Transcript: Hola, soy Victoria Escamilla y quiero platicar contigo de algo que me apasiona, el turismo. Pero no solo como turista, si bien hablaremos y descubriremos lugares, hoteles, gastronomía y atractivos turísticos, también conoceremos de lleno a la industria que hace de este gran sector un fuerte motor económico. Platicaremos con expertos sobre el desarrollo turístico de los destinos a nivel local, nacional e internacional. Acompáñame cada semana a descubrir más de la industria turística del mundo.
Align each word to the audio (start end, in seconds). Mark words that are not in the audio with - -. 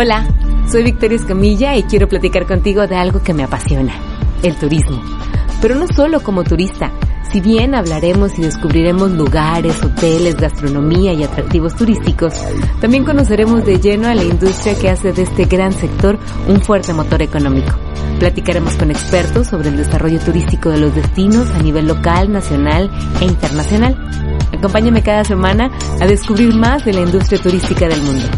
Hola, 0.00 0.28
soy 0.70 0.84
Victoria 0.84 1.16
Escamilla 1.16 1.74
y 1.74 1.82
quiero 1.82 2.06
platicar 2.06 2.46
contigo 2.46 2.86
de 2.86 2.94
algo 2.94 3.20
que 3.20 3.34
me 3.34 3.42
apasiona, 3.42 3.92
el 4.44 4.54
turismo. 4.54 5.02
Pero 5.60 5.74
no 5.74 5.88
solo 5.88 6.20
como 6.20 6.44
turista, 6.44 6.92
si 7.32 7.40
bien 7.40 7.74
hablaremos 7.74 8.38
y 8.38 8.42
descubriremos 8.42 9.10
lugares, 9.10 9.82
hoteles, 9.82 10.36
gastronomía 10.36 11.14
y 11.14 11.24
atractivos 11.24 11.74
turísticos, 11.74 12.32
también 12.80 13.04
conoceremos 13.04 13.66
de 13.66 13.80
lleno 13.80 14.06
a 14.06 14.14
la 14.14 14.22
industria 14.22 14.78
que 14.78 14.88
hace 14.88 15.12
de 15.12 15.22
este 15.22 15.46
gran 15.46 15.72
sector 15.72 16.16
un 16.46 16.60
fuerte 16.60 16.94
motor 16.94 17.20
económico. 17.20 17.72
Platicaremos 18.20 18.76
con 18.76 18.92
expertos 18.92 19.48
sobre 19.48 19.70
el 19.70 19.78
desarrollo 19.78 20.20
turístico 20.20 20.70
de 20.70 20.78
los 20.78 20.94
destinos 20.94 21.50
a 21.50 21.58
nivel 21.58 21.88
local, 21.88 22.30
nacional 22.30 22.88
e 23.20 23.24
internacional. 23.24 23.96
Acompáñame 24.56 25.02
cada 25.02 25.24
semana 25.24 25.72
a 26.00 26.06
descubrir 26.06 26.54
más 26.54 26.84
de 26.84 26.92
la 26.92 27.00
industria 27.00 27.42
turística 27.42 27.88
del 27.88 28.00
mundo. 28.00 28.28